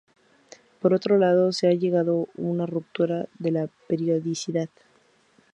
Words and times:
Por 0.79 0.95
otro 0.95 1.19
lado, 1.19 1.51
se 1.51 1.67
ha 1.67 1.73
llegado 1.73 2.23
a 2.23 2.25
una 2.37 2.65
ruptura 2.65 3.27
de 3.37 3.51
la 3.51 3.69
periodicidad. 3.87 4.67